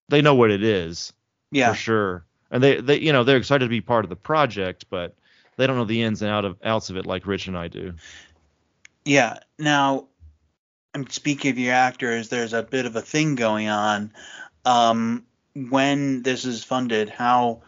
they 0.07 0.21
know 0.21 0.35
what 0.35 0.51
it 0.51 0.63
is 0.63 1.11
Yeah, 1.51 1.71
for 1.71 1.75
sure. 1.75 2.25
And 2.51 2.63
they, 2.63 2.79
they 2.81 2.99
you 2.99 3.13
know, 3.13 3.23
they're 3.23 3.37
excited 3.37 3.65
to 3.65 3.69
be 3.69 3.81
part 3.81 4.05
of 4.05 4.09
the 4.09 4.15
project, 4.15 4.85
but 4.89 5.15
they 5.57 5.67
don't 5.67 5.77
know 5.77 5.85
the 5.85 6.01
ins 6.01 6.21
and 6.21 6.31
out 6.31 6.45
of 6.45 6.57
outs 6.63 6.89
of 6.89 6.97
it 6.97 7.05
like 7.05 7.27
Rich 7.27 7.47
and 7.47 7.57
I 7.57 7.67
do. 7.67 7.93
yeah. 9.03 9.39
Now, 9.57 10.07
I'm 10.93 11.07
speaking 11.09 11.51
of 11.51 11.57
your 11.57 11.73
actors. 11.73 12.29
There's 12.29 12.53
a 12.53 12.63
bit 12.63 12.85
of 12.85 12.95
a 12.95 13.01
thing 13.01 13.35
going 13.35 13.67
on. 13.67 14.11
Um, 14.63 15.25
when 15.53 16.23
this 16.23 16.45
is 16.45 16.63
funded, 16.63 17.09
how 17.09 17.61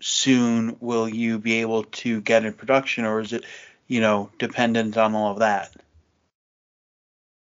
soon 0.00 0.76
will 0.80 1.08
you 1.08 1.38
be 1.38 1.60
able 1.60 1.84
to 1.84 2.20
get 2.20 2.44
in 2.44 2.52
production, 2.52 3.04
or 3.04 3.20
is 3.20 3.32
it, 3.32 3.44
you 3.86 4.00
know, 4.00 4.30
dependent 4.38 4.96
on 4.96 5.14
all 5.14 5.32
of 5.32 5.38
that? 5.38 5.74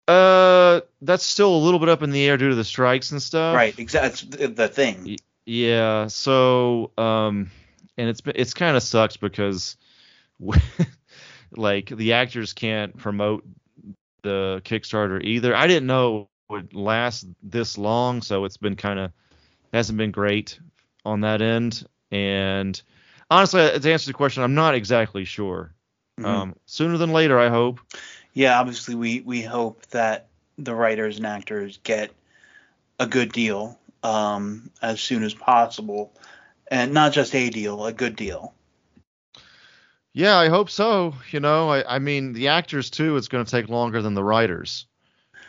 Uh, 0.07 0.81
that's 1.01 1.25
still 1.25 1.53
a 1.53 1.57
little 1.57 1.79
bit 1.79 1.89
up 1.89 2.01
in 2.01 2.11
the 2.11 2.25
air 2.25 2.37
due 2.37 2.49
to 2.49 2.55
the 2.55 2.63
strikes 2.63 3.11
and 3.11 3.21
stuff. 3.21 3.55
Right, 3.55 3.77
exactly. 3.77 4.29
That's 4.29 4.55
the 4.55 4.67
thing. 4.67 5.17
Yeah. 5.47 6.07
So, 6.07 6.91
um, 6.97 7.49
and 7.97 8.09
it's 8.09 8.21
it's 8.25 8.53
kind 8.53 8.75
of 8.75 8.83
sucks 8.83 9.15
because, 9.15 9.77
like, 11.55 11.87
the 11.87 12.13
actors 12.13 12.53
can't 12.53 12.95
promote 12.97 13.45
the 14.23 14.61
Kickstarter 14.65 15.23
either. 15.23 15.55
I 15.55 15.67
didn't 15.67 15.87
know 15.87 16.29
it 16.49 16.53
would 16.53 16.73
last 16.75 17.27
this 17.41 17.77
long, 17.77 18.21
so 18.21 18.43
it's 18.43 18.57
been 18.57 18.75
kind 18.75 18.99
of 18.99 19.11
hasn't 19.73 19.97
been 19.97 20.11
great 20.11 20.59
on 21.05 21.21
that 21.21 21.41
end. 21.41 21.87
And 22.11 22.79
honestly, 23.31 23.79
to 23.79 23.91
answer 23.91 24.07
the 24.07 24.13
question, 24.13 24.43
I'm 24.43 24.55
not 24.55 24.75
exactly 24.75 25.23
sure. 25.23 25.73
Mhm. 26.19 26.25
Um, 26.25 26.55
sooner 26.65 26.97
than 26.97 27.13
later, 27.13 27.39
I 27.39 27.47
hope. 27.47 27.79
Yeah, 28.33 28.59
obviously 28.59 28.95
we 28.95 29.21
we 29.21 29.43
hope 29.43 29.85
that 29.87 30.27
the 30.57 30.75
writers 30.75 31.17
and 31.17 31.25
actors 31.25 31.79
get 31.83 32.11
a 32.99 33.07
good 33.07 33.31
deal 33.31 33.79
um, 34.03 34.69
as 34.81 35.01
soon 35.01 35.23
as 35.23 35.33
possible, 35.33 36.13
and 36.69 36.93
not 36.93 37.13
just 37.13 37.35
a 37.35 37.49
deal, 37.49 37.85
a 37.85 37.93
good 37.93 38.15
deal. 38.15 38.53
Yeah, 40.13 40.37
I 40.37 40.49
hope 40.49 40.69
so. 40.69 41.13
You 41.29 41.39
know, 41.39 41.69
I, 41.69 41.95
I 41.95 41.99
mean, 41.99 42.33
the 42.33 42.47
actors 42.47 42.89
too. 42.89 43.17
It's 43.17 43.27
going 43.27 43.45
to 43.45 43.51
take 43.51 43.69
longer 43.69 44.01
than 44.01 44.15
the 44.15 44.23
writers. 44.23 44.87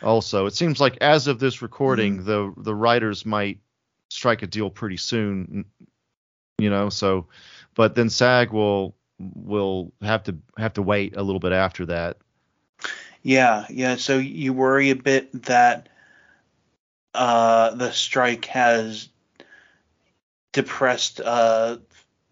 Also, 0.02 0.46
it 0.46 0.54
seems 0.54 0.80
like 0.80 0.98
as 1.00 1.26
of 1.26 1.38
this 1.38 1.62
recording, 1.62 2.24
the 2.24 2.52
the 2.56 2.74
writers 2.74 3.26
might 3.26 3.58
strike 4.10 4.42
a 4.42 4.46
deal 4.46 4.70
pretty 4.70 4.96
soon. 4.96 5.64
You 6.58 6.70
know, 6.70 6.88
so, 6.88 7.26
but 7.74 7.94
then 7.94 8.10
SAG 8.10 8.52
will 8.52 8.94
will 9.18 9.92
have 10.02 10.24
to 10.24 10.36
have 10.56 10.74
to 10.74 10.82
wait 10.82 11.16
a 11.16 11.22
little 11.22 11.40
bit 11.40 11.52
after 11.52 11.86
that. 11.86 12.18
Yeah, 13.22 13.66
yeah. 13.70 13.96
So 13.96 14.18
you 14.18 14.52
worry 14.52 14.90
a 14.90 14.96
bit 14.96 15.44
that 15.44 15.88
uh, 17.18 17.74
the 17.74 17.90
strike 17.90 18.44
has 18.44 19.08
depressed 20.52 21.20
uh, 21.20 21.78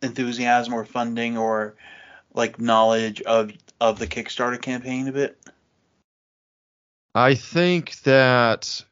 enthusiasm 0.00 0.74
or 0.74 0.84
funding 0.84 1.36
or 1.36 1.74
like 2.34 2.60
knowledge 2.60 3.20
of 3.22 3.52
of 3.80 3.98
the 3.98 4.06
Kickstarter 4.06 4.62
campaign 4.62 5.08
a 5.08 5.12
bit. 5.12 5.38
I 7.16 7.34
think 7.34 8.00
that 8.02 8.84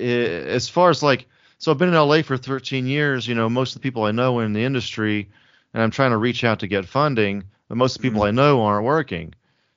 i 0.00 0.04
as 0.04 0.68
far 0.70 0.88
as 0.88 1.02
like, 1.02 1.26
so 1.58 1.70
I've 1.70 1.78
been 1.78 1.90
in 1.90 1.94
LA 1.94 2.22
for 2.22 2.38
13 2.38 2.86
years. 2.86 3.28
You 3.28 3.34
know, 3.34 3.50
most 3.50 3.76
of 3.76 3.82
the 3.82 3.86
people 3.86 4.04
I 4.04 4.12
know 4.12 4.40
in 4.40 4.54
the 4.54 4.64
industry, 4.64 5.28
and 5.74 5.82
I'm 5.82 5.90
trying 5.90 6.12
to 6.12 6.16
reach 6.16 6.44
out 6.44 6.60
to 6.60 6.66
get 6.66 6.86
funding, 6.86 7.44
but 7.68 7.76
most 7.76 7.96
of 7.96 8.02
the 8.02 8.08
people 8.08 8.22
Mhm. 8.22 8.28
I 8.28 8.30
know 8.30 8.62
aren't 8.62 8.86
working. 8.86 9.34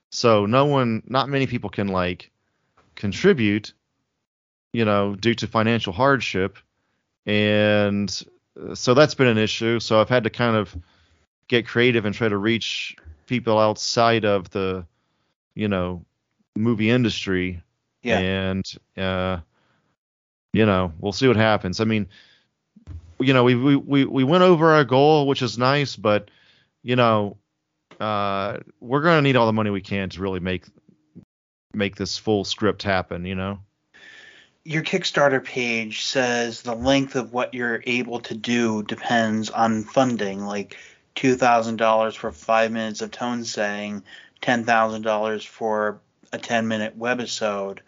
So 0.09 0.45
no 0.45 0.65
one, 0.65 1.03
not 1.05 1.27
many 1.27 1.47
people 1.47 1.69
can 1.69 1.89
like 1.89 2.31
contribute, 2.95 3.73
you 4.73 4.83
know, 4.85 5.15
due 5.15 5.35
to 5.35 5.47
financial 5.47 5.93
hardship, 5.93 6.57
and 7.25 8.23
uh, 8.59 8.75
so 8.75 8.93
that's 8.93 9.15
been 9.15 9.27
an 9.27 9.37
issue. 9.37 9.79
So 9.79 10.01
I've 10.01 10.09
had 10.09 10.23
to 10.25 10.29
kind 10.29 10.55
of 10.57 10.75
get 11.47 11.67
creative 11.67 12.05
and 12.05 12.13
try 12.13 12.27
to 12.27 12.37
reach 12.37 12.95
people 13.27 13.57
outside 13.59 14.25
of 14.25 14.49
the, 14.49 14.85
you 15.55 15.67
know, 15.67 16.03
movie 16.55 16.89
industry 16.89 17.61
Yeah. 18.03 18.19
and 18.19 18.65
uh, 18.97 19.39
you 20.53 20.65
know 20.65 20.91
we'll 20.99 21.13
see 21.13 21.27
what 21.27 21.37
happens. 21.37 21.79
I 21.79 21.85
mean, 21.85 22.07
you 23.19 23.33
know 23.33 23.43
we 23.43 23.55
we 23.55 23.75
we, 23.75 24.05
we 24.05 24.23
went 24.23 24.43
over 24.43 24.71
our 24.73 24.83
goal, 24.83 25.27
which 25.27 25.41
is 25.41 25.57
nice, 25.57 25.95
but 25.95 26.29
you 26.83 26.95
know 26.95 27.37
uh, 27.99 28.57
we're 28.79 29.01
gonna 29.01 29.21
need 29.21 29.35
all 29.35 29.45
the 29.45 29.53
money 29.53 29.69
we 29.69 29.81
can 29.81 30.09
to 30.09 30.21
really 30.21 30.39
make 30.39 30.65
make 31.73 31.95
this 31.95 32.17
full 32.17 32.43
script 32.43 32.83
happen. 32.83 33.25
You 33.25 33.35
know. 33.35 33.59
Your 34.65 34.83
Kickstarter 34.83 35.43
page 35.43 36.03
says 36.03 36.61
the 36.61 36.75
length 36.75 37.15
of 37.15 37.33
what 37.33 37.53
you're 37.53 37.83
able 37.85 38.21
to 38.21 38.33
do 38.33 38.83
depends 38.83 39.49
on 39.49 39.83
funding, 39.83 40.45
like 40.45 40.77
two 41.15 41.35
thousand 41.35 41.77
dollars 41.77 42.15
for 42.15 42.31
five 42.31 42.71
minutes 42.71 43.01
of 43.01 43.11
tone 43.11 43.43
thousand 44.63 45.01
dollars 45.01 45.43
for 45.43 45.99
a 46.31 46.37
ten 46.37 46.67
minute 46.67 46.97
webisode. 46.97 47.79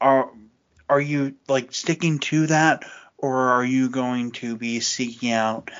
Are 0.00 0.30
are 0.88 1.00
you 1.00 1.34
like 1.48 1.72
sticking 1.72 2.18
to 2.20 2.46
that, 2.46 2.84
or 3.18 3.50
are 3.50 3.64
you 3.64 3.90
going 3.90 4.30
to 4.32 4.56
be 4.56 4.80
seeking 4.80 5.32
out, 5.32 5.70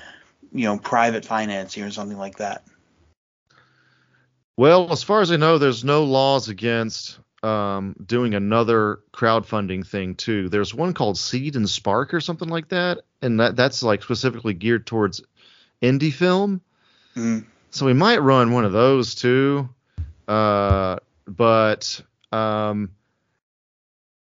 you 0.53 0.65
know, 0.65 0.79
private 0.79 1.25
financing 1.25 1.83
or 1.83 1.91
something 1.91 2.19
like 2.19 2.39
that? 2.39 2.63
Well, 4.57 4.93
as 4.93 5.03
far 5.03 5.21
as 5.21 5.33
I 5.33 5.37
know, 5.37 5.59
there's 5.59 5.83
no 5.83 6.05
laws 6.05 6.49
against 6.49 7.19
um, 7.45 7.95
doing 8.05 8.35
another 8.35 9.01
crowdfunding 9.13 9.87
thing 9.87 10.15
too. 10.15 10.49
There's 10.49 10.75
one 10.75 10.95
called 10.95 11.19
Seed 11.19 11.57
and 11.57 11.69
Spark 11.69 12.15
or 12.15 12.21
something 12.21 12.49
like 12.49 12.69
that, 12.71 13.01
and 13.21 13.39
that 13.41 13.55
that's 13.55 13.83
like 13.83 14.03
specifically 14.03 14.55
geared 14.55 14.87
towards 14.87 15.21
indie 15.83 16.13
film. 16.13 16.63
Mm. 17.15 17.45
So 17.71 17.87
we 17.87 17.93
might 17.93 18.23
run 18.23 18.53
one 18.53 18.65
of 18.65 18.73
those 18.73 19.15
too. 19.15 19.69
Uh, 20.27 20.97
but 21.27 22.01
um, 22.33 22.91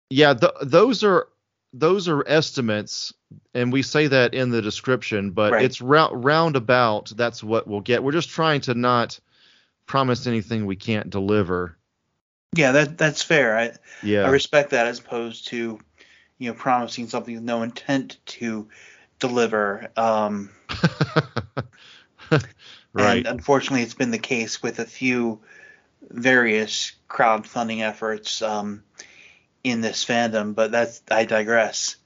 yeah, 0.09 0.33
th- 0.33 0.53
those 0.63 1.03
are 1.03 1.27
those 1.73 2.07
are 2.07 2.27
estimates, 2.27 3.13
and 3.53 3.71
we 3.71 3.81
say 3.81 4.07
that 4.07 4.33
in 4.33 4.49
the 4.49 4.61
description, 4.61 5.31
but 5.31 5.51
Right. 5.51 5.65
it's 5.65 5.81
round 5.81 6.23
roundabout. 6.23 7.11
That's 7.15 7.43
what 7.43 7.67
we'll 7.67 7.81
get. 7.81 8.03
We're 8.03 8.13
just 8.13 8.29
trying 8.29 8.61
to 8.61 8.73
not 8.73 9.19
promise 9.85 10.25
anything 10.25 10.65
we 10.65 10.75
can't 10.75 11.09
deliver. 11.09 11.77
Yeah, 12.55 12.71
that 12.71 12.97
that's 12.97 13.21
fair. 13.21 13.57
I 13.57 13.73
Yeah. 14.01 14.23
I 14.23 14.29
respect 14.29 14.71
that 14.71 14.87
as 14.87 14.99
opposed 14.99 15.47
to, 15.49 15.79
you 16.37 16.49
know, 16.49 16.55
promising 16.55 17.07
something 17.07 17.35
with 17.35 17.43
no 17.43 17.63
intent 17.63 18.17
to 18.25 18.69
deliver. 19.19 19.89
Um, 19.97 20.51
right. 22.93 23.17
And 23.17 23.27
unfortunately, 23.27 23.83
it's 23.83 23.93
been 23.93 24.11
the 24.11 24.17
case 24.17 24.63
with 24.63 24.79
a 24.79 24.85
few 24.85 25.41
various 26.09 26.93
crowdfunding 27.09 27.81
efforts 27.81 28.41
um, 28.41 28.83
in 29.63 29.81
this 29.81 30.05
fandom. 30.05 30.55
But 30.55 30.71
that's 30.71 31.01
I 31.11 31.25
digress. 31.25 31.97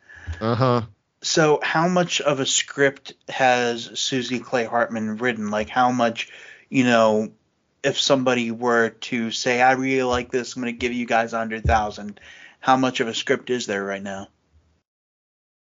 Uh 0.42 0.56
huh. 0.56 0.82
So, 1.22 1.60
how 1.62 1.88
much 1.90 2.22
of 2.22 2.40
a 2.40 2.46
script 2.46 3.14
has 3.28 4.00
Susie 4.00 4.40
Clay 4.40 4.64
Hartman 4.64 5.18
written? 5.18 5.52
Like, 5.52 5.68
how 5.68 5.92
much, 5.92 6.32
you 6.70 6.86
know, 6.86 7.34
if 7.84 8.00
somebody 8.00 8.52
were 8.52 8.90
to 8.90 9.32
say, 9.32 9.62
"I 9.62 9.72
really 9.74 10.04
like 10.04 10.32
this, 10.32 10.56
I'm 10.56 10.62
going 10.64 10.74
to 10.74 10.78
give 10.80 10.94
you 10.94 11.06
guys 11.06 11.34
a 11.34 11.38
hundred 11.38 11.66
thousand, 11.66 12.20
how 12.60 12.76
much 12.78 13.00
of 13.00 13.08
a 13.08 13.14
script 13.14 13.50
is 13.50 13.66
there 13.68 13.84
right 13.84 14.02
now? 14.04 14.28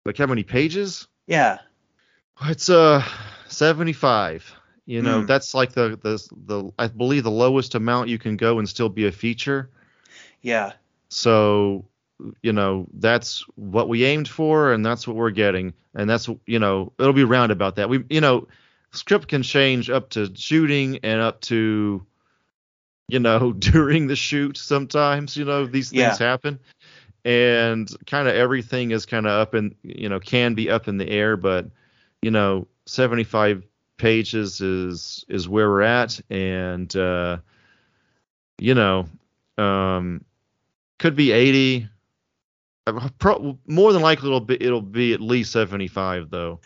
Like 0.05 0.17
how 0.19 0.27
many 0.27 0.43
pages? 0.43 1.07
Yeah, 1.27 1.59
It's 2.43 2.69
uh 2.69 3.03
75. 3.49 4.55
You 4.87 5.03
know, 5.03 5.23
Hmm. 5.23 5.25
that's 5.25 5.55
like 5.55 5.73
the 5.73 5.99
the 6.03 6.19
the 6.47 6.73
I 6.79 6.89
believe 6.89 7.23
the 7.25 7.31
lowest 7.31 7.75
amount 7.75 8.09
you 8.09 8.19
can 8.19 8.37
go 8.37 8.59
and 8.59 8.69
still 8.69 8.89
be 8.89 9.07
a 9.07 9.13
feature. 9.13 9.71
yeah, 10.43 10.73
So, 11.11 11.85
you 12.43 12.53
know, 12.53 12.87
that's 12.95 13.45
what 13.57 13.89
we 13.89 14.05
aimed 14.05 14.29
for 14.29 14.73
and 14.73 14.85
that's 14.85 15.07
what 15.07 15.17
we're 15.17 15.31
getting. 15.31 15.75
And 15.95 16.09
that's 16.09 16.29
you 16.47 16.59
know, 16.59 16.93
it'll 16.99 17.13
be 17.13 17.25
round 17.25 17.53
about 17.53 17.77
that. 17.77 17.89
We 17.89 18.05
you 18.11 18.21
know, 18.21 18.49
script 18.93 19.29
can 19.29 19.43
change 19.43 19.91
up 19.91 20.11
to 20.11 20.31
shooting 20.35 20.99
and 21.03 21.21
up 21.21 21.41
to 21.43 22.05
you 23.09 23.19
know, 23.19 23.53
during 23.59 24.07
the 24.07 24.15
shoot 24.17 24.57
sometimes, 24.57 25.37
you 25.37 25.45
know, 25.45 25.67
these 25.67 25.91
things 25.91 26.19
Yeah. 26.21 26.27
happen. 26.27 26.59
And 27.25 27.93
kind 28.07 28.29
of 28.29 28.35
everything 28.35 28.93
is 28.93 29.05
kind 29.05 29.27
of 29.27 29.33
up 29.33 29.55
in, 29.55 29.75
you 29.83 30.09
know, 30.09 30.21
can 30.21 30.55
be 30.55 30.71
up 30.71 30.89
in 30.89 30.97
the 30.97 31.09
air, 31.09 31.37
but 31.37 31.67
you 32.23 32.31
know, 32.31 32.67
75 32.87 33.65
pages 33.99 34.61
is 34.63 35.25
is 35.29 35.47
where 35.49 35.69
we're 35.69 35.83
at 35.83 36.19
and 36.31 36.95
uh 36.97 37.37
you 38.59 38.75
know, 38.75 39.07
um 39.59 40.25
could 40.99 41.15
be 41.17 41.33
80 41.33 41.89
Uh, 42.87 43.09
Pro, 43.19 43.59
more 43.67 43.93
than 43.93 44.01
likely 44.03 44.29
it'll 44.29 44.41
be 44.41 44.63
it'll 44.63 44.81
be 44.81 45.13
at 45.13 45.21
least 45.21 45.53
75 45.53 46.31
though. 46.31 46.61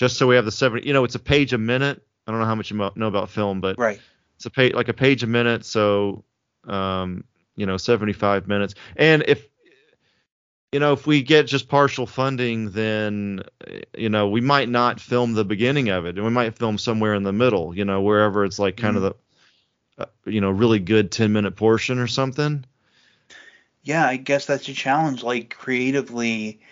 Just 0.00 0.16
so 0.16 0.26
we 0.26 0.34
have 0.34 0.46
the 0.46 0.50
70, 0.50 0.86
you 0.86 0.94
know, 0.94 1.04
it's 1.04 1.14
a 1.14 1.18
page 1.18 1.52
a 1.52 1.58
minute. 1.58 2.02
I 2.26 2.30
don't 2.30 2.40
know 2.40 2.46
how 2.46 2.54
much 2.54 2.70
you 2.70 2.76
know 2.78 3.06
about 3.06 3.28
film, 3.28 3.60
but 3.60 3.78
right. 3.78 4.00
it's 4.36 4.46
a 4.46 4.50
page 4.50 4.72
like 4.72 4.88
a 4.88 4.94
page 4.94 5.22
a 5.22 5.26
minute, 5.26 5.62
so 5.66 6.24
um, 6.66 7.24
you 7.54 7.66
know, 7.66 7.76
75 7.76 8.48
minutes. 8.48 8.74
And 8.96 9.22
if 9.28 9.46
you 10.72 10.80
know, 10.80 10.94
if 10.94 11.06
we 11.06 11.22
get 11.22 11.46
just 11.46 11.68
partial 11.68 12.06
funding, 12.06 12.70
then 12.70 13.42
you 13.94 14.08
know, 14.08 14.30
we 14.30 14.40
might 14.40 14.70
not 14.70 15.00
film 15.00 15.34
the 15.34 15.44
beginning 15.44 15.90
of 15.90 16.06
it, 16.06 16.16
and 16.16 16.24
we 16.24 16.30
might 16.30 16.56
film 16.56 16.78
somewhere 16.78 17.12
in 17.12 17.22
the 17.22 17.34
middle, 17.34 17.76
you 17.76 17.84
know, 17.84 18.00
wherever 18.00 18.46
it's 18.46 18.58
like 18.58 18.78
kind 18.78 18.96
of 18.96 19.02
the 19.02 19.14
uh, 19.98 20.06
you 20.24 20.40
know, 20.40 20.50
really 20.50 20.78
good 20.78 21.12
10 21.12 21.30
minute 21.30 21.56
portion 21.56 21.98
or 21.98 22.06
something. 22.06 22.64
Yeah, 23.82 24.06
I 24.06 24.16
guess 24.16 24.46
that's 24.46 24.66
a 24.66 24.72
challenge. 24.72 25.22
Like 25.22 25.50
creatively, 25.50 26.62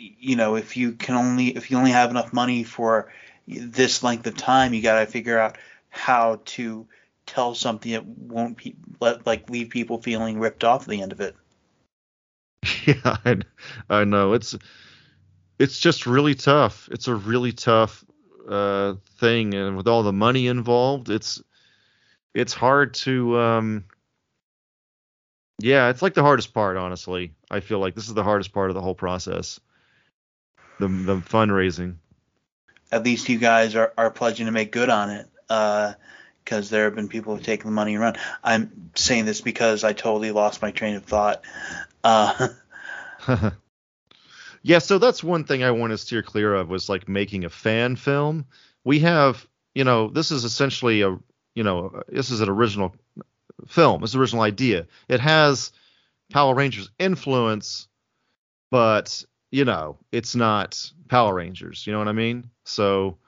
you 0.00 0.36
know, 0.36 0.56
if 0.56 0.76
you 0.76 0.92
can 0.92 1.14
only 1.14 1.48
if 1.48 1.70
you 1.70 1.76
only 1.76 1.90
have 1.90 2.10
enough 2.10 2.32
money 2.32 2.64
for 2.64 3.12
this 3.46 4.02
length 4.02 4.26
of 4.26 4.36
time, 4.36 4.72
you 4.72 4.82
got 4.82 5.00
to 5.00 5.06
figure 5.06 5.38
out 5.38 5.58
how 5.90 6.40
to 6.44 6.86
tell 7.26 7.54
something 7.54 7.92
that 7.92 8.06
won't 8.06 8.56
pe- 8.56 8.74
let 9.00 9.26
like 9.26 9.50
leave 9.50 9.68
people 9.68 10.00
feeling 10.00 10.38
ripped 10.38 10.64
off 10.64 10.82
at 10.82 10.88
the 10.88 11.02
end 11.02 11.12
of 11.12 11.20
it. 11.20 11.36
Yeah, 12.86 13.16
I, 13.24 13.36
I 13.90 14.04
know. 14.04 14.32
It's 14.32 14.56
it's 15.58 15.78
just 15.78 16.06
really 16.06 16.34
tough. 16.34 16.88
It's 16.90 17.08
a 17.08 17.14
really 17.14 17.52
tough 17.52 18.04
uh, 18.48 18.94
thing, 19.18 19.54
and 19.54 19.76
with 19.76 19.86
all 19.86 20.02
the 20.02 20.12
money 20.12 20.46
involved, 20.46 21.10
it's 21.10 21.42
it's 22.34 22.54
hard 22.54 22.94
to. 22.94 23.38
Um, 23.38 23.84
yeah, 25.58 25.90
it's 25.90 26.00
like 26.00 26.14
the 26.14 26.22
hardest 26.22 26.54
part. 26.54 26.78
Honestly, 26.78 27.34
I 27.50 27.60
feel 27.60 27.78
like 27.80 27.94
this 27.94 28.08
is 28.08 28.14
the 28.14 28.24
hardest 28.24 28.52
part 28.52 28.70
of 28.70 28.74
the 28.74 28.80
whole 28.80 28.94
process. 28.94 29.60
The 30.80 30.88
the 30.88 31.16
fundraising. 31.16 31.96
At 32.90 33.04
least 33.04 33.28
you 33.28 33.38
guys 33.38 33.76
are, 33.76 33.92
are 33.96 34.10
pledging 34.10 34.46
to 34.46 34.52
make 34.52 34.72
good 34.72 34.90
on 34.90 35.10
it. 35.10 35.28
Because 36.44 36.70
there 36.70 36.84
have 36.84 36.96
been 36.96 37.08
people 37.08 37.34
who've 37.34 37.44
taken 37.44 37.66
the 37.66 37.74
money 37.74 37.94
and 37.94 38.02
run. 38.02 38.16
I'm 38.42 38.90
saying 38.96 39.26
this 39.26 39.40
because 39.40 39.84
I 39.84 39.92
totally 39.92 40.32
lost 40.32 40.62
my 40.62 40.70
train 40.72 40.96
of 40.96 41.04
thought. 41.04 41.44
Uh, 42.02 42.48
yeah, 44.62 44.78
so 44.78 44.98
that's 44.98 45.22
one 45.22 45.44
thing 45.44 45.62
I 45.62 45.70
want 45.70 45.92
to 45.92 45.98
steer 45.98 46.22
clear 46.22 46.54
of 46.54 46.68
was 46.68 46.88
like 46.88 47.08
making 47.08 47.44
a 47.44 47.50
fan 47.50 47.94
film. 47.96 48.46
We 48.84 49.00
have, 49.00 49.46
you 49.74 49.84
know, 49.84 50.08
this 50.08 50.30
is 50.30 50.44
essentially 50.44 51.02
a, 51.02 51.18
you 51.54 51.62
know, 51.62 52.02
this 52.08 52.30
is 52.30 52.40
an 52.40 52.48
original 52.48 52.94
film. 53.68 54.02
It's 54.02 54.14
an 54.14 54.20
original 54.20 54.42
idea. 54.42 54.86
It 55.08 55.20
has 55.20 55.72
Power 56.30 56.54
Rangers 56.54 56.90
influence, 56.98 57.88
but 58.70 59.24
you 59.50 59.64
know, 59.64 59.98
it's 60.12 60.34
not 60.34 60.90
Power 61.08 61.34
Rangers. 61.34 61.86
You 61.86 61.92
know 61.92 61.98
what 61.98 62.08
I 62.08 62.12
mean? 62.12 62.50
So 62.64 63.18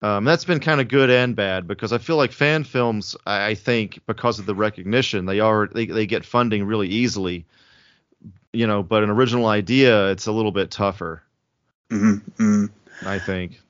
um, 0.00 0.24
that's 0.24 0.44
been 0.44 0.60
kind 0.60 0.80
of 0.80 0.88
good 0.88 1.10
and 1.10 1.34
bad 1.36 1.66
because 1.66 1.92
I 1.92 1.98
feel 1.98 2.16
like 2.16 2.32
fan 2.32 2.64
films, 2.64 3.16
I, 3.26 3.48
I 3.48 3.54
think, 3.54 4.00
because 4.06 4.38
of 4.38 4.46
the 4.46 4.54
recognition, 4.54 5.26
they 5.26 5.40
are 5.40 5.68
they, 5.72 5.86
they 5.86 6.06
get 6.06 6.24
funding 6.24 6.64
really 6.64 6.88
easily 6.88 7.46
you 8.52 8.66
know, 8.66 8.82
but 8.82 9.02
an 9.02 9.10
original 9.10 9.46
idea, 9.46 10.10
it's 10.10 10.26
a 10.26 10.32
little 10.32 10.52
bit 10.52 10.70
tougher, 10.70 11.22
mhm, 11.88 12.20
mhm. 12.36 12.70
I 13.04 13.18
think. 13.18 13.60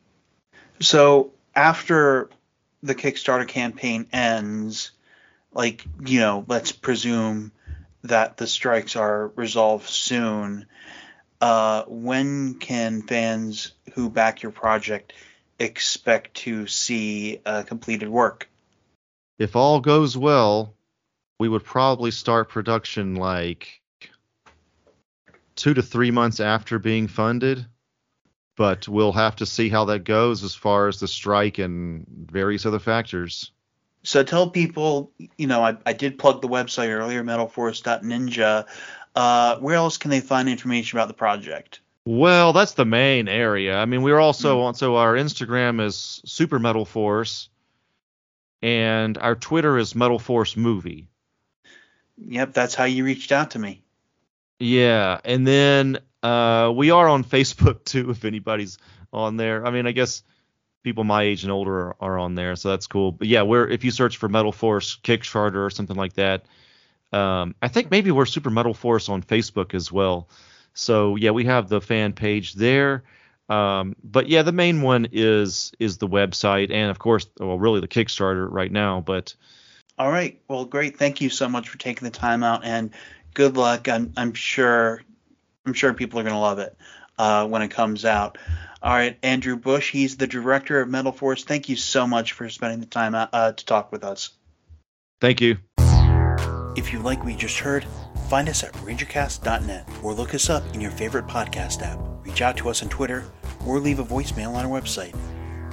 So 0.81 1.33
after 1.55 2.29
the 2.83 2.95
Kickstarter 2.95 3.47
campaign 3.47 4.09
ends, 4.13 4.91
like, 5.53 5.85
you 6.05 6.21
know, 6.21 6.45
let's 6.49 6.73
presume 6.73 7.53
that 8.03 8.37
the 8.37 8.47
strikes 8.47 8.97
are 8.97 9.29
resolved 9.37 9.89
soon. 9.89 10.67
Uh, 11.43 11.85
when 11.89 12.55
can 12.55 13.03
fans 13.03 13.73
who 13.95 14.09
back 14.09 14.45
your 14.45 14.53
project 14.53 15.13
expect 15.59 16.35
to 16.35 16.69
see 16.69 17.41
uh, 17.45 17.65
completed 17.65 18.09
work? 18.09 18.49
If 19.41 19.57
all 19.57 19.81
goes 19.81 20.17
well, 20.17 20.77
we 21.41 21.49
would 21.49 21.65
probably 21.65 22.13
start 22.13 22.49
production 22.49 23.17
like 23.17 23.81
two 25.57 25.75
to 25.75 25.83
three 25.83 26.13
months 26.13 26.39
after 26.39 26.79
being 26.79 27.09
funded. 27.09 27.67
But 28.57 28.87
we'll 28.87 29.11
have 29.11 29.35
to 29.37 29.47
see 29.47 29.69
how 29.69 29.87
that 29.87 30.05
goes 30.05 30.45
as 30.45 30.55
far 30.55 30.87
as 30.87 31.01
the 31.01 31.09
strike 31.09 31.59
and 31.59 32.07
various 32.09 32.67
other 32.67 32.79
factors. 32.79 33.51
So 34.05 34.23
tell 34.23 34.51
people, 34.51 35.11
you 35.39 35.47
know, 35.47 35.65
I, 35.65 35.77
I 35.87 35.93
did 35.93 36.19
plug 36.19 36.43
the 36.43 36.49
website 36.49 36.91
earlier, 36.91 37.25
metalforce.ninja. 37.25 38.67
Uh, 39.15 39.57
where 39.59 39.75
else 39.75 39.99
can 39.99 40.11
they 40.11 40.21
find 40.21 40.49
information 40.49 40.99
about 40.99 41.09
the 41.09 41.15
project? 41.15 41.81
Well, 42.05 42.53
that's 42.53 42.73
the 42.73 42.85
main 42.85 43.29
area. 43.29 43.79
I 43.79 43.85
mean, 43.85 44.03
we're 44.03 44.19
also 44.19 44.63
on 44.63 44.75
so 44.75 44.97
our 44.97 45.15
Instagram 45.15 45.81
is 45.81 46.21
Super 46.25 46.59
Metal 46.59 46.85
Force, 46.85 47.49
and 48.61 49.17
our 49.19 49.37
Twitter 49.37 49.79
is 49.79 49.95
Metal 49.95 50.19
Force 50.19 50.57
Movie. 50.57 51.09
Yep, 52.19 52.55
that's 52.55 52.75
how 52.75 52.85
you 52.85 53.05
reached 53.05 53.33
out 53.33 53.53
to 53.53 53.59
me. 53.59 53.83
Yeah, 54.59 55.21
and 55.25 55.47
then 55.47 55.99
uh, 56.23 56.73
we 56.75 56.91
are 56.91 57.09
on 57.09 57.25
Facebook 57.25 57.85
too. 57.85 58.11
If 58.11 58.25
anybody's 58.25 58.79
on 59.13 59.37
there, 59.37 59.65
I 59.65 59.71
mean, 59.71 59.87
I 59.87 59.93
guess 59.93 60.23
people 60.83 61.05
my 61.05 61.23
age 61.23 61.45
and 61.45 61.53
older 61.53 61.89
are, 61.89 61.97
are 62.01 62.19
on 62.19 62.35
there, 62.35 62.57
so 62.57 62.71
that's 62.71 62.87
cool. 62.87 63.13
But 63.13 63.29
yeah, 63.29 63.43
we're 63.43 63.69
if 63.69 63.85
you 63.85 63.91
search 63.91 64.17
for 64.17 64.29
Metal 64.29 64.53
Force 64.53 64.99
Kickstarter 65.03 65.65
or 65.67 65.71
something 65.71 65.97
like 65.97 66.15
that, 66.15 66.47
um, 67.13 67.55
I 67.61 67.69
think 67.69 67.91
maybe 67.91 68.11
we're 68.11 68.27
Super 68.27 68.51
Metal 68.51 68.75
Force 68.75 69.09
on 69.09 69.23
Facebook 69.23 69.75
as 69.75 69.93
well. 69.93 70.29
So 70.75 71.17
yeah, 71.17 71.31
we 71.31 71.45
have 71.45 71.69
the 71.69 71.81
fan 71.81 72.13
page 72.13 72.55
there. 72.55 73.05
Um, 73.49 73.97
but 74.03 74.29
yeah, 74.29 74.43
the 74.43 74.53
main 74.53 74.83
one 74.83 75.09
is 75.13 75.73
is 75.79 75.99
the 75.99 76.09
website, 76.09 76.71
and 76.71 76.91
of 76.91 76.99
course, 76.99 77.27
well, 77.39 77.59
really 77.59 77.81
the 77.81 77.89
Kickstarter 77.89 78.49
right 78.51 78.73
now. 78.73 79.01
But 79.01 79.35
All 79.99 80.11
right. 80.11 80.41
Well, 80.49 80.65
great. 80.65 80.99
Thank 80.99 81.21
you 81.21 81.29
so 81.29 81.49
much 81.49 81.69
for 81.69 81.77
taking 81.77 82.05
the 82.05 82.11
time 82.11 82.43
out, 82.43 82.65
and 82.65 82.91
good 83.35 83.57
luck. 83.57 83.89
I'm 83.89 84.13
I'm 84.17 84.33
sure 84.33 85.03
I'm 85.67 85.75
sure 85.75 85.93
people 85.93 86.19
are 86.19 86.23
going 86.23 86.35
to 86.35 86.41
love 86.41 86.61
it 86.61 86.77
uh, 87.19 87.47
when 87.47 87.63
it 87.63 87.69
comes 87.69 88.05
out. 88.05 88.39
All 88.83 88.93
right, 88.93 89.17
Andrew 89.23 89.57
Bush. 89.57 89.93
He's 89.93 90.17
the 90.17 90.27
director 90.27 90.81
of 90.81 90.89
Metal 90.89 91.13
Force. 91.13 91.45
Thank 91.45 91.69
you 91.69 91.77
so 91.77 92.07
much 92.07 92.33
for 92.33 92.49
spending 92.49 92.81
the 92.81 92.87
time 92.87 93.15
out, 93.15 93.29
uh, 93.33 93.53
to 93.53 93.65
talk 93.65 93.93
with 93.93 94.03
us. 94.03 94.31
Thank 95.21 95.41
you. 95.41 95.59
If 96.75 96.91
you 96.91 97.01
like 97.01 97.23
what 97.23 97.33
you 97.33 97.39
just 97.39 97.59
heard, 97.59 97.85
find 98.31 98.49
us 98.49 98.65
at 98.65 98.73
rangercast.net 98.75 99.89
or 100.03 100.15
look 100.15 100.35
us 100.35 100.49
up 100.49 100.63
in 100.75 100.81
your 100.81 100.91
favorite 100.91 101.27
podcast 101.27 101.83
app. 101.83 101.99
Reach 102.25 102.41
out 102.41 102.57
to 102.59 102.71
us 102.71 102.83
on 102.83 102.89
Twitter 102.89 103.25
or 103.67 103.79
leave 103.79 103.99
a 103.99 104.05
voicemail 104.05 104.55
on 104.55 104.65
our 104.65 104.81
website. 104.81 105.15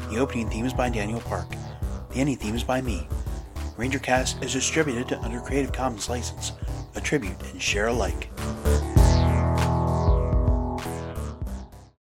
The 0.09 0.17
opening 0.17 0.49
theme 0.49 0.65
is 0.65 0.73
by 0.73 0.89
Daniel 0.89 1.21
Park. 1.21 1.47
The 2.11 2.19
ending 2.19 2.35
theme 2.35 2.55
is 2.55 2.63
by 2.63 2.81
me. 2.81 3.07
RangerCast 3.77 4.43
is 4.43 4.51
distributed 4.53 5.13
under 5.21 5.39
Creative 5.39 5.71
Commons 5.71 6.09
license. 6.09 6.51
Attribute 6.95 7.41
and 7.51 7.61
share 7.61 7.87
alike. 7.87 8.29